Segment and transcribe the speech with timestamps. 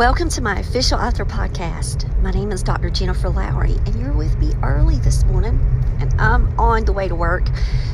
[0.00, 2.08] Welcome to my official author podcast.
[2.22, 2.88] My name is Dr.
[2.88, 5.60] Jennifer Lowry, and you're with me early this morning,
[6.00, 7.46] and I'm on the way to work.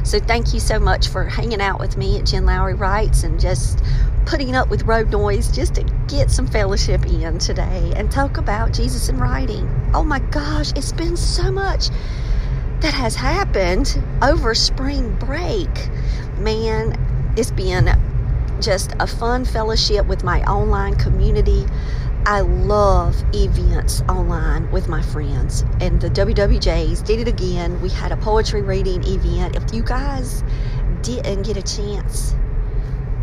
[0.05, 3.41] So, thank you so much for hanging out with me at Jen Lowry Writes and
[3.41, 3.83] just
[4.25, 8.73] putting up with road noise just to get some fellowship in today and talk about
[8.73, 9.69] Jesus and writing.
[9.93, 11.89] Oh my gosh, it's been so much
[12.83, 15.91] that has happened over spring break.
[16.39, 17.89] Man, it's been
[18.61, 21.67] just a fun fellowship with my online community.
[22.25, 25.63] I love events online with my friends.
[25.81, 27.81] And the WWJs did it again.
[27.81, 29.57] We had a poetry reading event.
[29.57, 30.43] If you guys
[31.03, 32.35] didn't get a chance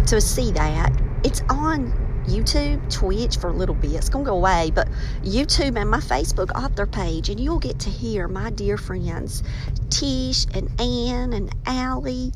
[0.08, 1.92] to see that, it's on
[2.26, 3.92] YouTube, Twitch for a little bit.
[3.92, 4.88] It's going to go away, but
[5.24, 9.44] YouTube and my Facebook author page, and you'll get to hear my dear friends,
[9.90, 12.32] Tish and Ann and Allie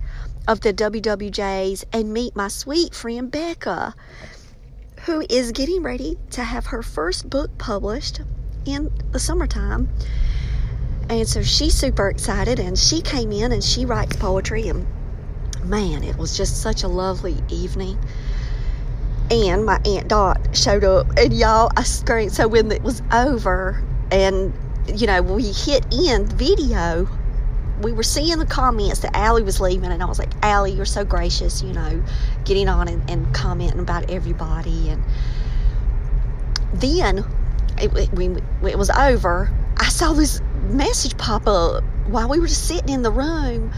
[0.48, 3.94] of the WWJs and meet my sweet friend Becca,
[5.06, 8.22] who is getting ready to have her first book published
[8.66, 9.90] in the summertime.
[11.10, 14.68] And so she's super excited, and she came in and she writes poetry.
[14.68, 14.86] And
[15.64, 17.98] man, it was just such a lovely evening.
[19.30, 22.32] And my Aunt Dot showed up, and y'all, I screamed.
[22.32, 24.54] So when it was over, and
[24.96, 27.08] you know, we hit end video,
[27.82, 30.86] we were seeing the comments that Allie was leaving, and I was like, Allie, you're
[30.86, 32.04] so gracious, you know,
[32.46, 34.90] getting on and, and commenting about everybody.
[34.90, 35.04] And
[36.74, 37.20] then
[37.78, 39.52] it, it, it was over.
[39.78, 43.72] I saw this message pop up while we were just sitting in the room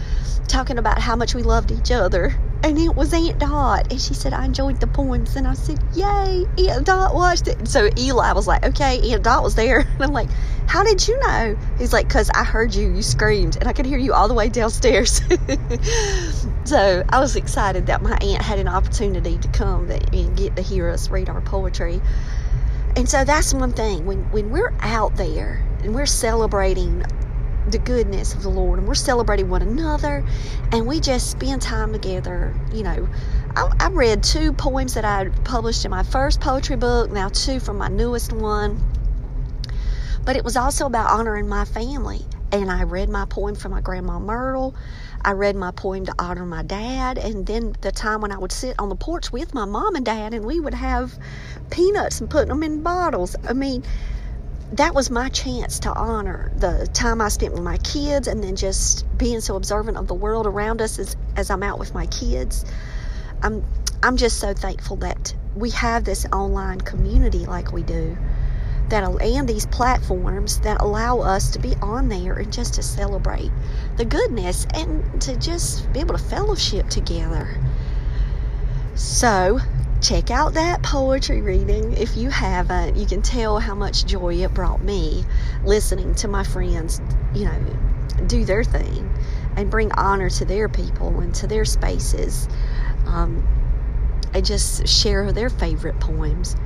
[0.48, 2.34] talking about how much we loved each other.
[2.62, 3.90] And it was Aunt Dot.
[3.90, 5.36] And she said, I enjoyed the poems.
[5.36, 7.66] And I said, Yay, Aunt Dot watched it.
[7.66, 9.80] So Eli was like, Okay, Aunt Dot was there.
[10.00, 10.28] And I'm like,
[10.66, 11.56] How did you know?
[11.78, 12.92] He's like, Because I heard you.
[12.92, 13.56] You screamed.
[13.56, 15.22] And I could hear you all the way downstairs.
[16.64, 20.62] so I was excited that my aunt had an opportunity to come and get to
[20.62, 22.00] hear us read our poetry.
[22.96, 24.04] And so that's one thing.
[24.04, 27.04] When, when we're out there and we're celebrating
[27.70, 30.24] the goodness of the Lord and we're celebrating one another
[30.72, 32.54] and we just spend time together.
[32.72, 33.08] You know,
[33.56, 37.60] I, I, read two poems that I published in my first poetry book, now two
[37.60, 38.80] from my newest one.
[40.24, 42.24] But it was also about honoring my family.
[42.52, 44.74] And I read my poem from my grandma Myrtle.
[45.24, 47.16] I read my poem to honor my dad.
[47.16, 50.04] And then the time when I would sit on the porch with my mom and
[50.04, 51.16] dad and we would have
[51.70, 53.36] peanuts and put them in bottles.
[53.48, 53.84] I mean,
[54.72, 58.54] that was my chance to honor the time I spent with my kids and then
[58.54, 62.06] just being so observant of the world around us as, as I'm out with my
[62.06, 62.64] kids.
[63.42, 63.64] I'm
[64.02, 68.16] I'm just so thankful that we have this online community like we do
[68.88, 73.50] that and these platforms that allow us to be on there and just to celebrate
[73.96, 77.56] the goodness and to just be able to fellowship together.
[78.94, 79.60] So,
[80.00, 82.96] check out that poetry reading if you haven't.
[82.96, 85.24] You can tell how much joy it brought me
[85.64, 87.00] listening to my friends,
[87.34, 89.14] you know, do their thing
[89.56, 92.48] and bring honor to their people and to their spaces.
[93.06, 93.46] Um,
[94.32, 96.56] and just share their favorite poems.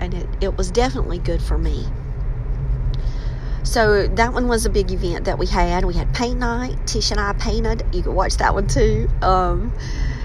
[0.00, 1.86] And it, it was definitely good for me.
[3.62, 5.84] So that one was a big event that we had.
[5.84, 6.86] We had paint night.
[6.86, 7.84] Tish and I painted.
[7.92, 9.08] You can watch that one too.
[9.22, 9.72] Um,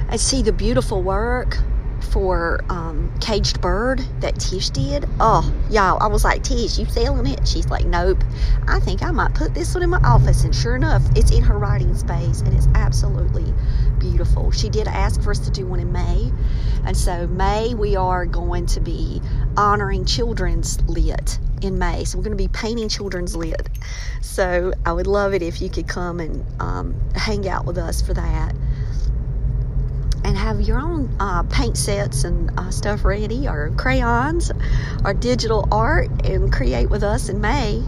[0.09, 1.57] and see the beautiful work
[2.03, 5.07] for um, Caged Bird that Tish did.
[5.19, 7.48] Oh, y'all, I was like, Tish, you selling it?
[7.48, 8.24] She's like, nope.
[8.68, 10.44] I think I might put this one in my office.
[10.44, 13.53] And sure enough, it's in her writing space and it's absolutely
[14.00, 14.51] beautiful.
[14.51, 16.31] She did ask for us to do one in May.
[16.86, 19.21] And so, May, we are going to be
[19.56, 22.03] honoring children's lit in May.
[22.06, 23.69] So we're going to be painting children's lit.
[24.21, 28.01] So I would love it if you could come and um, hang out with us
[28.01, 28.56] for that.
[30.31, 34.49] And have your own uh, paint sets and uh, stuff ready, or crayons,
[35.03, 37.83] or digital art, and create with us in May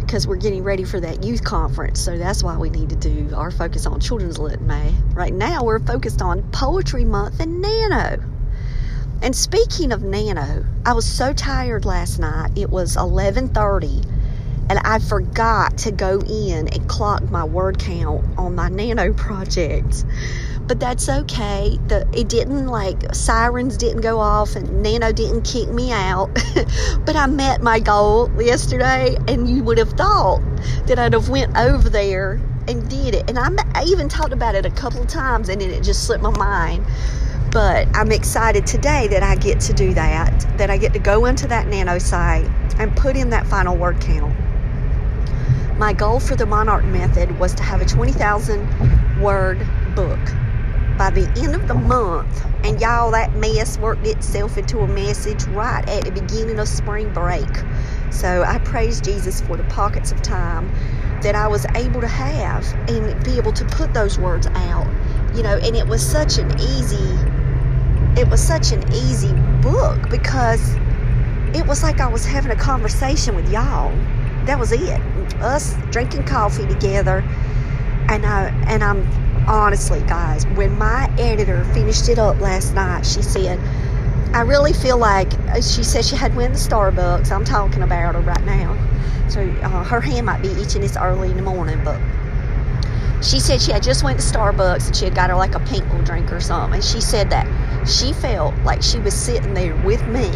[0.00, 1.98] because we're getting ready for that youth conference.
[1.98, 4.94] So that's why we need to do our focus on children's lit in May.
[5.14, 8.22] Right now, we're focused on Poetry Month and Nano.
[9.22, 12.50] And speaking of Nano, I was so tired last night.
[12.54, 14.04] It was 11:30
[14.68, 20.04] and I forgot to go in and clock my word count on my Nano project.
[20.66, 21.78] But that's okay.
[21.86, 26.28] The it didn't like sirens didn't go off and Nano didn't kick me out.
[27.04, 30.40] but I met my goal yesterday and you would have thought
[30.86, 33.28] that I'd have went over there and did it.
[33.28, 36.04] And I'm, I even talked about it a couple of times and then it just
[36.04, 36.84] slipped my mind
[37.52, 41.24] but I'm excited today that I get to do that, that I get to go
[41.24, 42.44] into that nano site
[42.78, 44.36] and put in that final word count.
[45.78, 50.18] My goal for the Monarch method was to have a 20,000 word book
[50.96, 52.44] by the end of the month.
[52.64, 57.12] And y'all, that mess worked itself into a message right at the beginning of spring
[57.12, 57.48] break.
[58.10, 60.72] So I praise Jesus for the pockets of time
[61.22, 64.86] that I was able to have and be able to put those words out.
[65.34, 67.14] You know, and it was such an easy
[68.18, 70.74] it was such an easy book because
[71.54, 73.90] it was like I was having a conversation with y'all.
[74.46, 75.00] That was it.
[75.40, 77.18] Us drinking coffee together.
[78.08, 83.22] And I and I'm honestly, guys, when my editor finished it up last night, she
[83.22, 83.58] said,
[84.34, 87.30] I really feel like uh, she said she had went to Starbucks.
[87.30, 88.76] I'm talking about her right now.
[89.28, 90.82] So uh, her hand might be itching.
[90.82, 92.00] It's early in the morning, but
[93.22, 95.60] she said she had just went to Starbucks and she had got her like a
[95.60, 96.74] pink little drink or something.
[96.74, 97.46] And she said that
[97.88, 100.26] she felt like she was sitting there with me.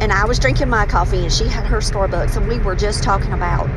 [0.00, 3.02] And I was drinking my coffee and she had her Starbucks and we were just
[3.02, 3.68] talking about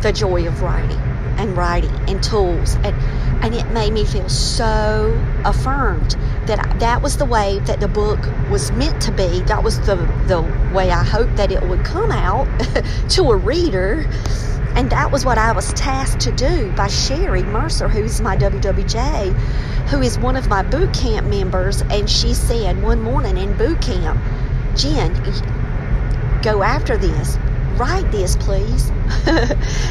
[0.00, 0.98] the joy of writing
[1.38, 2.94] and writing and tools and
[3.42, 6.16] and it made me feel so affirmed
[6.46, 9.96] that that was the way that the book was meant to be that was the
[10.26, 10.42] the
[10.74, 12.46] way I hoped that it would come out
[13.10, 14.08] to a reader
[14.76, 19.32] and that was what I was tasked to do by Sherry Mercer, who's my WWJ,
[19.88, 21.80] who is one of my boot camp members.
[21.80, 24.20] And she said one morning in boot camp,
[24.76, 25.14] Jen,
[26.42, 27.38] go after this.
[27.78, 28.90] Write this, please.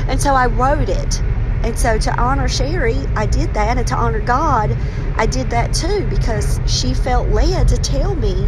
[0.07, 1.19] and so I wrote it.
[1.65, 3.79] And so to honor Sherry, I did that.
[3.79, 4.77] And to honor God,
[5.17, 8.47] I did that too because she felt led to tell me,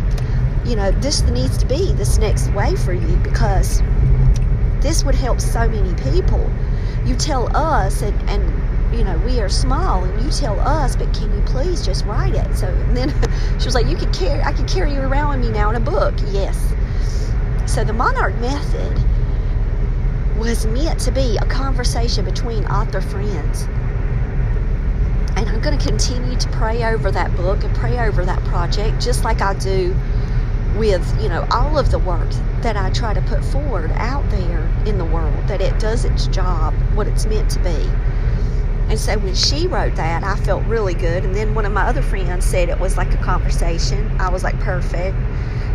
[0.63, 3.81] you know, this needs to be this next way for you because
[4.81, 6.47] this would help so many people.
[7.05, 11.11] You tell us, and, and you know, we are small, and you tell us, but
[11.11, 12.55] can you please just write it?
[12.55, 13.09] So then
[13.59, 15.75] she was like, You could carry, I could carry you around with me now in
[15.75, 16.13] a book.
[16.27, 16.71] Yes.
[17.65, 18.95] So the Monarch Method
[20.37, 23.63] was meant to be a conversation between author friends.
[25.35, 29.01] And I'm going to continue to pray over that book and pray over that project
[29.01, 29.95] just like I do
[30.77, 32.29] with, you know, all of the work
[32.61, 36.27] that I try to put forward out there in the world, that it does its
[36.27, 37.89] job, what it's meant to be.
[38.89, 41.25] And so when she wrote that, I felt really good.
[41.25, 44.09] And then one of my other friends said it was like a conversation.
[44.19, 45.17] I was like, perfect.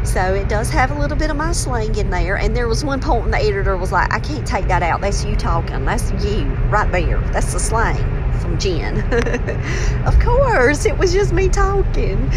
[0.05, 2.37] So it does have a little bit of my slang in there.
[2.37, 5.01] And there was one point when the editor was like, I can't take that out.
[5.01, 5.85] That's you talking.
[5.85, 7.21] That's you right there.
[7.33, 7.97] That's the slang
[8.41, 9.01] from Jen.
[10.07, 12.31] of course, it was just me talking.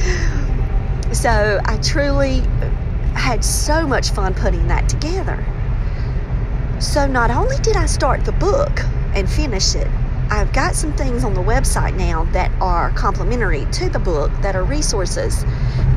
[1.12, 2.42] So I truly
[3.16, 5.44] had so much fun putting that together.
[6.80, 8.80] So not only did I start the book
[9.16, 9.88] and finish it,
[10.30, 14.56] I've got some things on the website now that are complementary to the book that
[14.56, 15.44] are resources.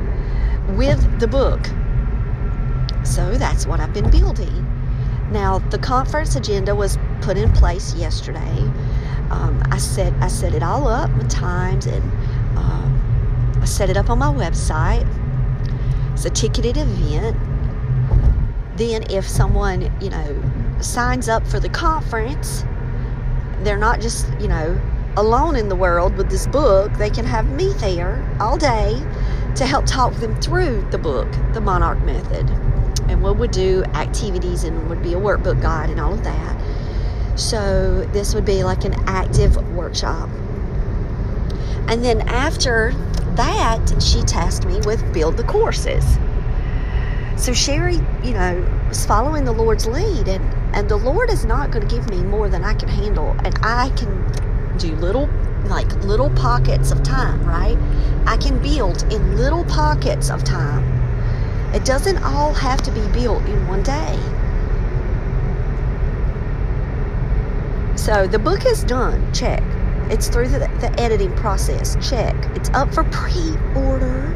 [0.70, 1.66] with the book.
[3.04, 4.66] So that's what I've been building.
[5.32, 8.60] Now the conference agenda was put in place yesterday.
[9.30, 12.04] Um, I set I set it all up with times and
[12.58, 15.06] uh, I set it up on my website.
[16.14, 17.38] It's a ticketed event.
[18.78, 20.42] Then if someone you know
[20.80, 22.64] signs up for the conference,
[23.64, 24.80] they're not just you know
[25.18, 29.04] alone in the world with this book, they can have me there all day
[29.56, 32.48] to help talk them through the book, The Monarch Method.
[33.10, 37.40] And we would do activities and would be a workbook guide and all of that.
[37.40, 40.30] So this would be like an active workshop.
[41.88, 42.94] And then after
[43.36, 46.06] that, she tasked me with build the courses.
[47.38, 50.44] So Sherry, you know, was following the Lord's lead and
[50.76, 53.58] and the Lord is not going to give me more than I can handle and
[53.64, 54.47] I can
[54.77, 55.29] do little
[55.65, 57.77] like little pockets of time, right?
[58.25, 60.84] I can build in little pockets of time.
[61.74, 64.17] It doesn't all have to be built in one day.
[67.98, 69.62] So the book is done, check.
[70.10, 72.36] It's through the, the editing process, check.
[72.55, 74.34] It's up for pre order.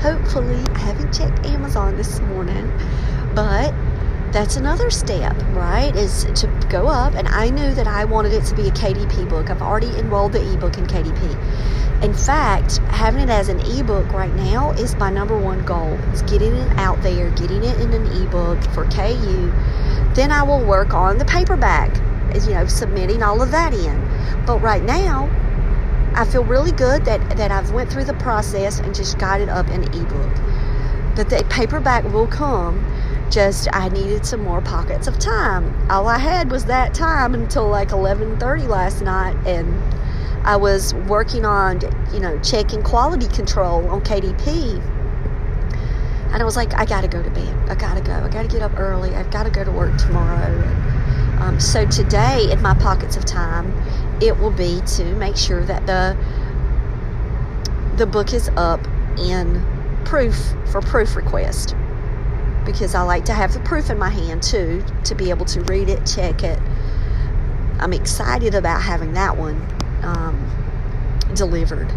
[0.00, 2.70] Hopefully, I haven't checked Amazon this morning,
[3.34, 3.72] but
[4.34, 5.94] that's another step, right?
[5.94, 7.14] Is to go up.
[7.14, 9.48] And I knew that I wanted it to be a KDP book.
[9.48, 12.02] I've already enrolled the ebook in KDP.
[12.02, 15.92] In fact, having it as an ebook right now is my number one goal.
[16.12, 19.52] Is getting it out there, getting it in an ebook for KU.
[20.14, 21.94] Then I will work on the paperback,
[22.34, 24.44] you know, submitting all of that in.
[24.46, 25.30] But right now,
[26.16, 29.48] I feel really good that, that I've went through the process and just got it
[29.48, 30.34] up in ebook.
[31.14, 32.84] That the paperback will come
[33.30, 35.90] just I needed some more pockets of time.
[35.90, 39.82] All I had was that time until like 11:30 last night and
[40.44, 41.80] I was working on,
[42.12, 44.78] you know, checking quality control on KDP.
[46.32, 47.70] And I was like, I gotta go to bed.
[47.70, 48.12] I gotta go.
[48.12, 49.14] I gotta get up early.
[49.14, 50.52] I've gotta go to work tomorrow.
[51.40, 53.72] Um, so today, in my pockets of time,
[54.20, 56.16] it will be to make sure that the
[57.96, 58.80] the book is up
[59.18, 59.64] in
[60.04, 61.76] proof for proof request
[62.64, 65.60] because I like to have the proof in my hand too to be able to
[65.62, 66.58] read it, check it.
[67.78, 69.60] I'm excited about having that one
[70.02, 71.92] um, delivered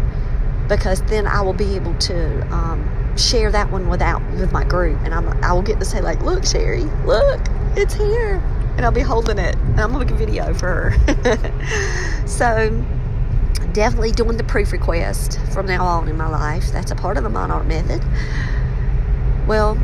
[0.68, 5.00] because then I will be able to um, share that one without with my group,
[5.02, 7.40] and I'm I will get to say like, look, Sherry, look,
[7.76, 8.36] it's here,
[8.76, 12.26] and I'll be holding it, and I'm gonna make a video for her.
[12.26, 12.70] so
[13.72, 16.70] definitely doing the proof request from now on in my life.
[16.72, 18.02] That's a part of the Monarch method.
[19.46, 19.78] Well,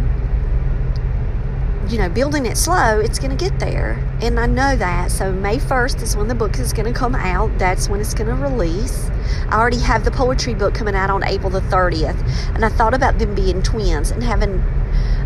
[1.89, 3.93] you know, building it slow, it's going to get there.
[4.21, 5.11] And I know that.
[5.11, 7.57] So May 1st is when the book is going to come out.
[7.59, 9.09] That's when it's going to release.
[9.49, 12.21] I already have the poetry book coming out on April the 30th.
[12.55, 14.63] And I thought about them being twins and having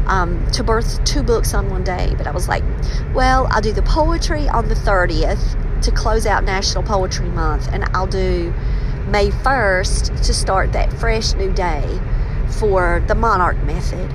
[0.07, 2.15] um, to birth two books on one day.
[2.17, 2.65] But I was like,
[3.15, 7.69] well, I'll do the poetry on the 30th to close out National Poetry Month.
[7.73, 8.53] And I'll do
[9.09, 12.01] May 1st to start that fresh new day
[12.59, 14.13] for the Monarch Method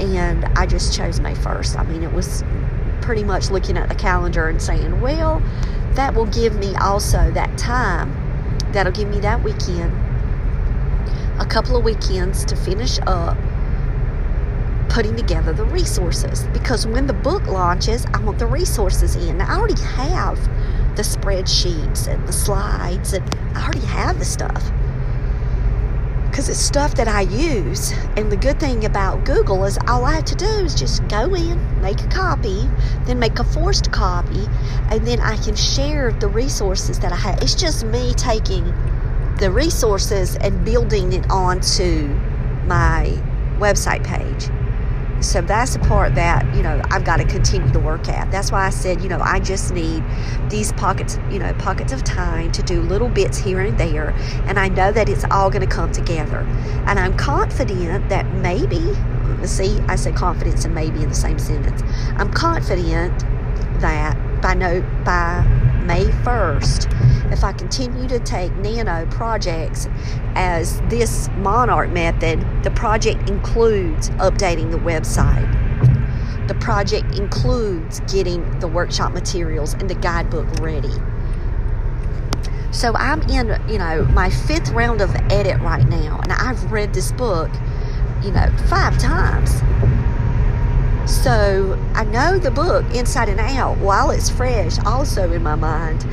[0.00, 1.78] and I just chose May 1st.
[1.78, 2.44] I mean, it was
[3.00, 5.42] pretty much looking at the calendar and saying, well,
[5.92, 8.12] that will give me also that time.
[8.72, 9.92] That'll give me that weekend,
[11.38, 13.36] a couple of weekends to finish up
[14.88, 16.44] putting together the resources.
[16.52, 19.38] Because when the book launches, I want the resources in.
[19.38, 20.38] Now, I already have
[20.96, 24.70] the spreadsheets and the slides, and I already have the stuff
[26.34, 27.92] because it's stuff that I use.
[28.16, 31.32] And the good thing about Google is all I have to do is just go
[31.32, 32.68] in, make a copy,
[33.04, 34.48] then make a forced copy,
[34.90, 37.40] and then I can share the resources that I have.
[37.40, 38.64] It's just me taking
[39.38, 42.08] the resources and building it onto
[42.66, 43.16] my
[43.60, 44.50] website page.
[45.20, 48.30] So that's the part that you know I've got to continue to work at.
[48.30, 50.02] That's why I said you know I just need
[50.48, 54.10] these pockets you know pockets of time to do little bits here and there,
[54.46, 56.40] and I know that it's all going to come together.
[56.86, 58.80] And I'm confident that maybe
[59.46, 61.82] see I said confidence and maybe in the same sentence.
[62.16, 63.18] I'm confident
[63.80, 69.86] that by no by May 1st, if I continue to take nano projects
[70.34, 75.50] as this Monarch method, the project includes updating the website.
[76.48, 80.92] The project includes getting the workshop materials and the guidebook ready.
[82.70, 86.94] So I'm in, you know, my fifth round of edit right now, and I've read
[86.94, 87.50] this book,
[88.22, 89.62] you know, five times.
[91.06, 96.06] So I know the book inside and out while it's fresh, also in my mind.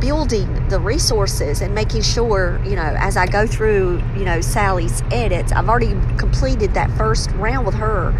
[0.00, 5.02] Building the resources and making sure, you know, as I go through, you know, Sally's
[5.10, 8.14] edits, I've already completed that first round with her,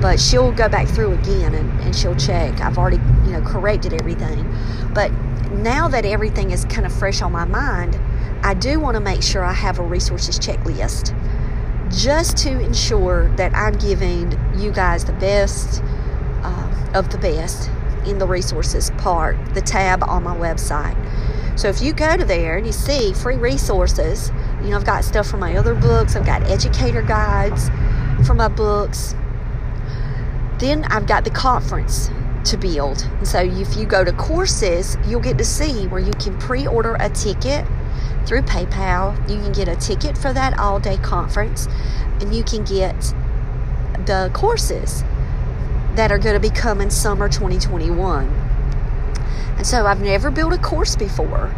[0.00, 2.60] but she'll go back through again and, and she'll check.
[2.60, 4.48] I've already, you know, corrected everything.
[4.94, 5.10] But
[5.50, 7.98] now that everything is kind of fresh on my mind,
[8.44, 11.14] I do want to make sure I have a resources checklist
[11.90, 15.82] just to ensure that I'm giving you guys the best
[16.42, 17.70] uh, of the best
[18.06, 20.96] in the resources part, the tab on my website.
[21.58, 24.30] So if you go to there and you see free resources,
[24.62, 27.70] you know, I've got stuff from my other books, I've got educator guides
[28.26, 29.14] from my books.
[30.58, 32.10] Then I've got the conference
[32.44, 33.02] to build.
[33.18, 36.66] And so if you go to courses, you'll get to see where you can pre
[36.66, 37.66] order a ticket
[38.26, 39.16] through PayPal.
[39.30, 41.68] You can get a ticket for that all day conference
[42.20, 42.98] and you can get
[44.06, 45.02] the courses
[45.94, 48.26] that are going to be coming summer 2021.
[49.56, 51.54] And so I've never built a course before.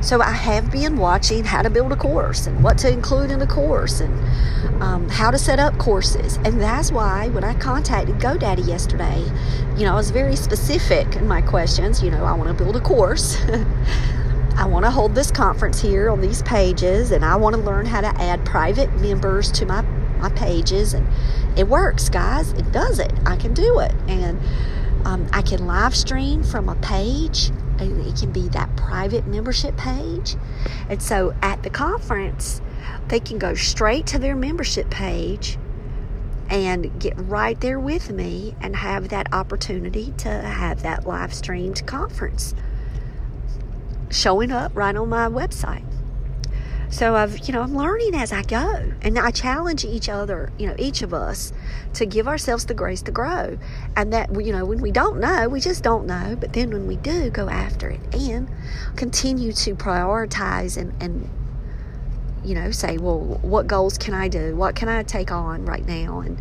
[0.00, 3.40] So I have been watching how to build a course and what to include in
[3.40, 6.38] a course and um, how to set up courses.
[6.44, 9.22] And that's why when I contacted GoDaddy yesterday,
[9.76, 12.02] you know, I was very specific in my questions.
[12.02, 13.36] You know, I want to build a course.
[14.56, 17.86] I want to hold this conference here on these pages, and I want to learn
[17.86, 19.80] how to add private members to my,
[20.18, 20.92] my pages.
[20.94, 21.08] And
[21.58, 22.52] it works, guys.
[22.52, 23.12] It does it.
[23.26, 23.92] I can do it.
[24.08, 24.38] And
[25.06, 27.50] um, I can live stream from a page.
[27.78, 30.36] It can be that private membership page.
[30.88, 32.60] And so at the conference,
[33.08, 35.58] they can go straight to their membership page
[36.48, 41.84] and get right there with me and have that opportunity to have that live streamed
[41.86, 42.54] conference
[44.12, 45.84] showing up right on my website.
[46.92, 48.92] So I've, you know, I'm learning as I go.
[49.00, 51.50] And I challenge each other, you know, each of us
[51.94, 53.58] to give ourselves the grace to grow.
[53.96, 56.36] And that, you know, when we don't know, we just don't know.
[56.38, 58.50] But then when we do, go after it and
[58.94, 61.30] continue to prioritize and, and
[62.44, 64.54] you know, say, well, what goals can I do?
[64.54, 66.20] What can I take on right now?
[66.20, 66.38] And,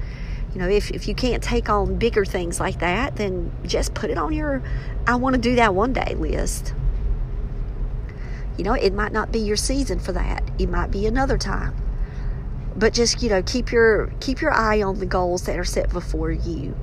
[0.54, 4.10] you know, if, if you can't take on bigger things like that, then just put
[4.10, 4.62] it on your
[5.08, 6.74] I want to do that one day list.
[8.58, 10.44] You know, it might not be your season for that.
[10.60, 11.76] It might be another time.
[12.76, 15.92] But just, you know, keep your keep your eye on the goals that are set
[15.92, 16.76] before you.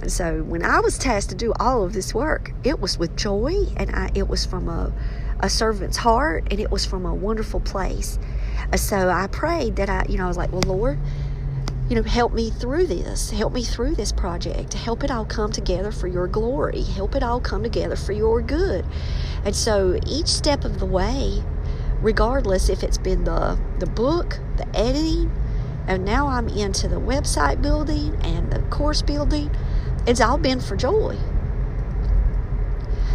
[0.00, 3.16] And so when I was tasked to do all of this work, it was with
[3.16, 4.92] joy and I, it was from a,
[5.40, 8.18] a servant's heart and it was from a wonderful place.
[8.74, 10.98] So I prayed that I, you know, I was like, well, Lord,
[11.92, 13.30] you know, help me through this.
[13.32, 14.72] Help me through this project.
[14.72, 16.80] Help it all come together for your glory.
[16.80, 18.86] Help it all come together for your good.
[19.44, 21.44] And so each step of the way,
[22.00, 25.30] regardless if it's been the, the book, the editing,
[25.86, 29.54] and now I'm into the website building and the course building,
[30.06, 31.18] it's all been for joy.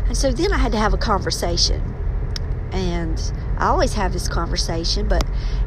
[0.06, 1.82] And so then I had to have a conversation.
[2.72, 3.20] And
[3.58, 5.24] I always have this conversation, but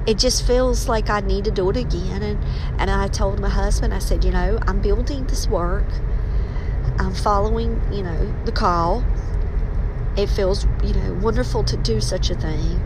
[0.07, 2.23] it just feels like I need to do it again.
[2.23, 2.39] And,
[2.79, 5.87] and I told my husband, I said, you know, I'm building this work.
[6.99, 9.05] I'm following, you know, the call.
[10.17, 12.81] It feels, you know, wonderful to do such a thing.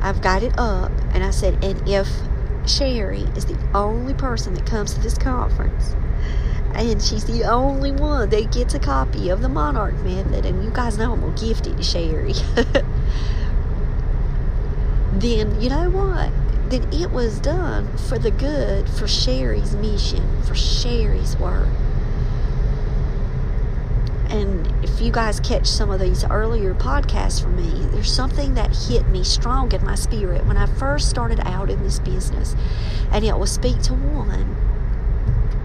[0.00, 0.90] I've got it up.
[1.12, 2.08] And I said, and if
[2.66, 5.94] Sherry is the only person that comes to this conference,
[6.74, 10.70] and she's the only one that gets a copy of the Monarch Method, and you
[10.70, 12.34] guys know I'm gonna gift it to Sherry.
[15.20, 16.30] then you know what?
[16.70, 21.68] Then it was done for the good, for Sherry's mission, for Sherry's work.
[24.28, 28.74] And if you guys catch some of these earlier podcasts from me, there's something that
[28.74, 32.56] hit me strong in my spirit when I first started out in this business.
[33.12, 34.56] And it was speak to one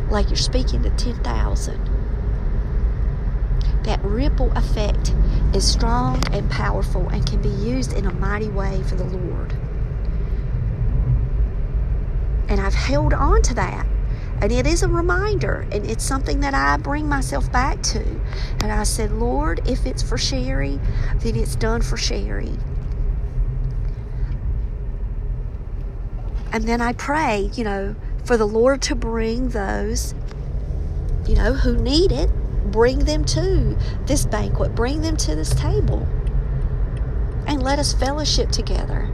[0.09, 1.89] like you're speaking to 10,000.
[3.83, 5.13] That ripple effect
[5.53, 9.53] is strong and powerful and can be used in a mighty way for the Lord.
[12.47, 13.85] And I've held on to that.
[14.41, 17.99] And it is a reminder, and it's something that I bring myself back to.
[18.62, 20.79] And I said, Lord, if it's for Sherry,
[21.17, 22.53] then it's done for Sherry.
[26.53, 30.15] And then I pray, you know, for the Lord to bring those,
[31.27, 32.29] you know, who need it,
[32.71, 36.08] bring them to this banquet, bring them to this table.
[37.47, 39.10] And let us fellowship together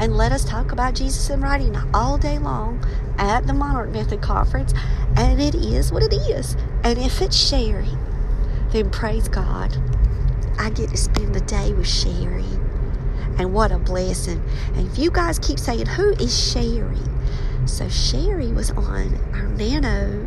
[0.00, 2.84] and let us talk about Jesus in writing all day long
[3.18, 4.72] at the Monarch Method Conference.
[5.16, 6.56] And it is what it is.
[6.84, 7.88] And if it's Sherry,
[8.70, 9.76] then praise God.
[10.58, 12.44] I get to spend the day with Sherry.
[13.38, 14.42] And what a blessing.
[14.74, 16.98] And if you guys keep saying, Who is Sherry?
[17.66, 20.26] So Sherry was on our Nano.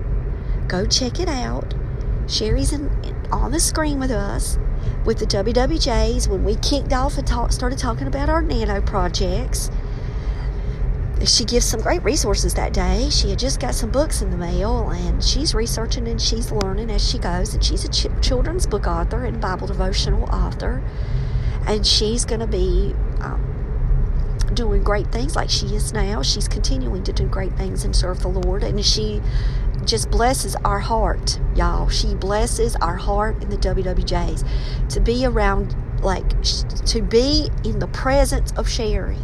[0.67, 1.73] Go check it out.
[2.31, 2.89] Sherry's in,
[3.31, 4.57] on the screen with us
[5.05, 9.69] with the WWJs when we kicked off and talk, started talking about our nano projects.
[11.25, 13.09] She gives some great resources that day.
[13.11, 16.89] She had just got some books in the mail and she's researching and she's learning
[16.89, 17.53] as she goes.
[17.53, 20.81] And she's a ch- children's book author and Bible devotional author.
[21.67, 26.23] And she's going to be um, doing great things like she is now.
[26.23, 28.63] She's continuing to do great things and serve the Lord.
[28.63, 29.21] And she
[29.85, 31.87] just blesses our heart, y'all.
[31.89, 37.87] She blesses our heart in the WWJs to be around, like, to be in the
[37.87, 39.17] presence of Sherry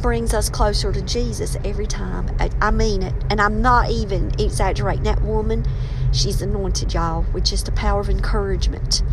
[0.00, 2.28] brings us closer to Jesus every time.
[2.60, 3.14] I, mean it.
[3.30, 5.04] And I'm not even exaggerating.
[5.04, 5.64] That woman,
[6.12, 9.04] she's anointed, y'all, with just the power of encouragement.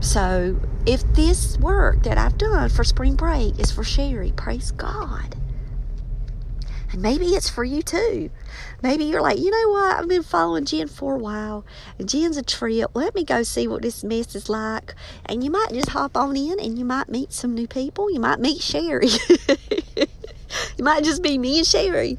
[0.00, 5.34] So if this work that I've done for spring break is for Sherry, praise God.
[6.90, 8.30] And maybe it's for you too.
[8.82, 9.98] Maybe you're like, you know what?
[9.98, 11.66] I've been following Jen for a while.
[11.98, 12.92] And Jen's a trip.
[12.94, 14.94] Let me go see what this mess is like.
[15.26, 18.10] And you might just hop on in and you might meet some new people.
[18.10, 19.08] You might meet Sherry.
[19.08, 20.08] it
[20.78, 22.16] might just be me and Sherry.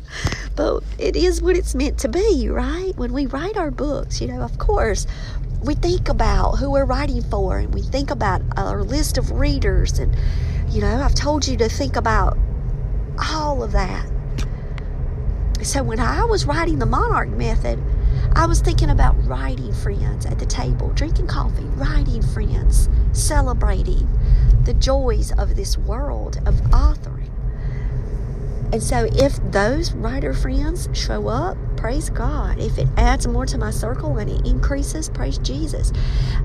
[0.56, 2.94] But it is what it's meant to be, right?
[2.96, 5.08] When we write our books, you know, of course,
[5.64, 9.98] we think about who we're writing for and we think about our list of readers.
[9.98, 10.16] And,
[10.70, 12.38] you know, I've told you to think about
[13.18, 14.06] all of that
[15.64, 17.80] so when I was writing the Monarch Method,
[18.34, 24.08] I was thinking about writing friends at the table, drinking coffee, writing friends, celebrating
[24.64, 27.30] the joys of this world of authoring.
[28.72, 32.60] And so if those writer friends show up, praise God.
[32.60, 35.92] If it adds more to my circle and it increases, praise Jesus.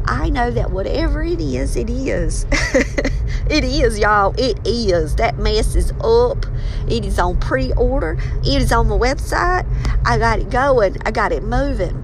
[0.06, 2.46] I know that whatever it is, it is.
[3.50, 4.34] it is, y'all.
[4.38, 5.16] It is.
[5.16, 6.46] That mess is up.
[6.88, 8.18] It is on pre order.
[8.42, 9.66] It is on the website.
[10.04, 10.96] I got it going.
[11.04, 12.02] I got it moving.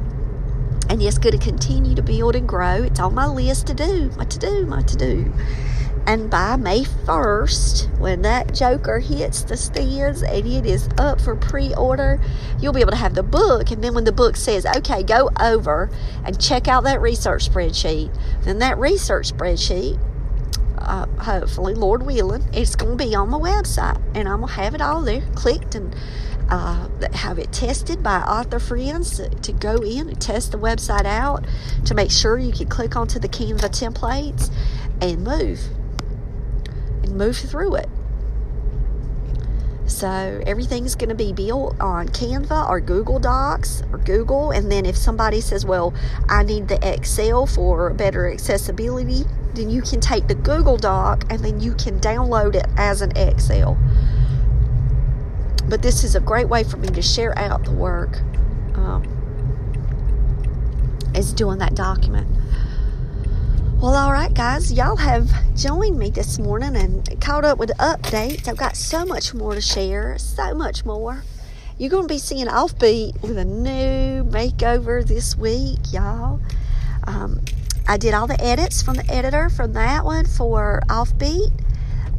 [0.88, 2.82] And it's going to continue to build and grow.
[2.82, 5.32] It's on my list to do, my to do, my to do.
[6.06, 11.36] And by May 1st, when that Joker hits the stands and it is up for
[11.36, 12.20] pre order,
[12.58, 13.70] you'll be able to have the book.
[13.70, 15.90] And then when the book says, okay, go over
[16.24, 20.00] and check out that research spreadsheet, then that research spreadsheet,
[20.90, 24.02] uh, hopefully, Lord willing, it's going to be on my website.
[24.16, 25.94] And I'm going to have it all there clicked and
[26.48, 31.04] uh, have it tested by author friends to, to, go in and test the website
[31.04, 31.46] out
[31.84, 34.52] to make sure you can click onto the Canva templates
[35.00, 35.60] and move
[37.04, 37.88] and move through it.
[39.90, 44.52] So everything's going to be built on Canva or Google Docs or Google.
[44.52, 45.92] And then if somebody says, well,
[46.28, 49.24] I need the Excel for better accessibility,
[49.54, 53.16] then you can take the Google Doc and then you can download it as an
[53.16, 53.76] Excel.
[55.68, 58.20] But this is a great way for me to share out the work
[58.76, 59.02] um,
[61.16, 62.28] is doing that document.
[63.80, 68.46] Well, all right, guys, y'all have joined me this morning and caught up with updates.
[68.46, 71.24] I've got so much more to share, so much more.
[71.78, 76.42] You're going to be seeing Offbeat with a new makeover this week, y'all.
[77.04, 77.40] Um,
[77.88, 81.50] I did all the edits from the editor from that one for Offbeat.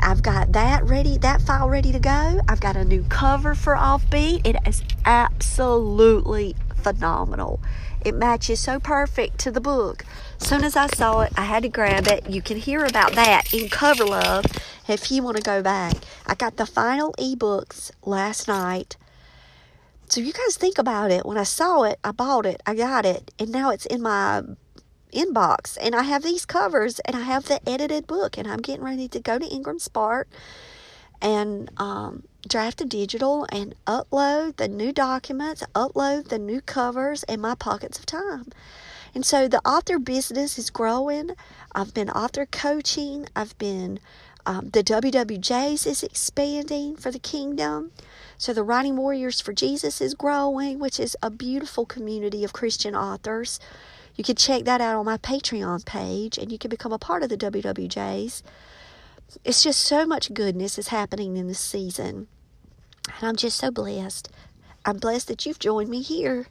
[0.02, 2.42] I've got that ready, that file ready to go.
[2.48, 4.46] I've got a new cover for Offbeat.
[4.46, 7.60] It is absolutely phenomenal.
[8.04, 10.04] It matches so perfect to the book.
[10.40, 12.30] Soon as I saw it, I had to grab it.
[12.30, 14.46] You can hear about that in Cover Love
[14.88, 15.96] if you want to go back.
[16.26, 18.98] I got the final ebooks last night.
[20.08, 21.26] So you guys think about it.
[21.26, 24.44] When I saw it, I bought it, I got it, and now it's in my
[25.12, 25.78] inbox.
[25.82, 29.08] And I have these covers and I have the edited book, and I'm getting ready
[29.10, 30.28] to go to Ingram Spark
[31.22, 37.42] and um, draft a digital and upload the new documents, upload the new covers in
[37.42, 38.48] my pockets of time.
[39.14, 41.32] And so the author business is growing.
[41.76, 43.28] I've been author coaching.
[43.36, 44.00] I've been
[44.44, 47.92] Um, the WWJs is expanding for the kingdom.
[48.38, 52.96] So the Writing Warriors for Jesus is growing, which is a beautiful community of Christian
[52.96, 53.60] authors.
[54.16, 57.24] You can check that out on my Patreon page and you can become a part
[57.24, 58.44] of the WWJs.
[59.46, 62.28] It's just so much goodness is happening in this season.
[63.08, 64.30] And I'm just so blessed.
[64.84, 66.48] I'm blessed that you've joined me here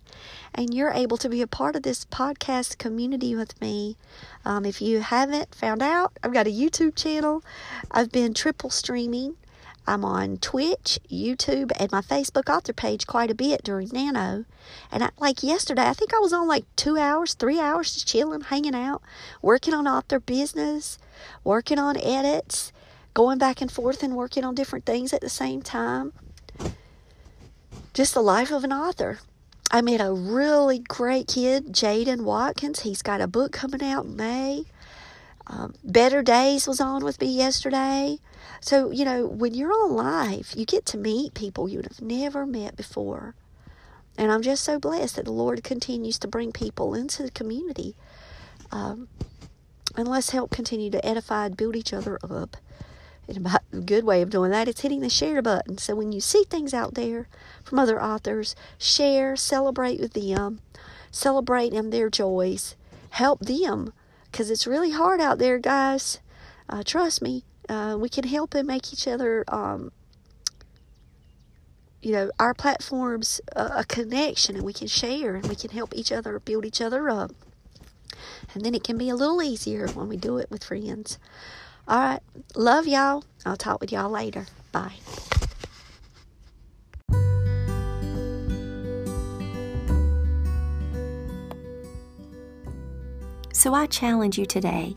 [0.54, 3.96] and you're able to be a part of this podcast community with me.
[4.44, 7.42] Um, if you haven't found out, I've got a YouTube channel.
[7.90, 9.36] I've been triple streaming
[9.86, 14.44] I'm on Twitch, YouTube, and my Facebook author page quite a bit during Nano.
[14.92, 18.06] And I, like yesterday, I think I was on like two hours, three hours just
[18.06, 19.02] chilling, hanging out,
[19.42, 20.98] working on author business,
[21.42, 22.72] working on edits,
[23.14, 26.12] going back and forth and working on different things at the same time.
[27.92, 29.18] Just the life of an author.
[29.72, 32.80] I met a really great kid, Jaden Watkins.
[32.80, 34.64] He's got a book coming out in May.
[35.46, 38.18] Um, Better Days was on with me yesterday.
[38.60, 42.46] So, you know, when you're on live, you get to meet people you'd have never
[42.46, 43.34] met before.
[44.18, 47.94] And I'm just so blessed that the Lord continues to bring people into the community.
[48.70, 49.08] Um,
[49.96, 52.56] and let's help continue to edify and build each other up.
[53.28, 55.78] And a good way of doing that is hitting the share button.
[55.78, 57.28] So when you see things out there
[57.64, 60.60] from other authors, share, celebrate with them,
[61.10, 62.76] celebrate in their joys,
[63.10, 63.92] help them
[64.30, 66.20] because it's really hard out there, guys.
[66.68, 69.92] Uh, trust me, uh, we can help and make each other, um,
[72.02, 75.94] you know, our platforms a, a connection, and we can share and we can help
[75.94, 77.30] each other build each other up.
[78.54, 81.18] And then it can be a little easier when we do it with friends.
[81.86, 82.20] All right,
[82.56, 83.24] love y'all.
[83.46, 84.46] I'll talk with y'all later.
[84.72, 84.94] Bye.
[93.52, 94.96] So I challenge you today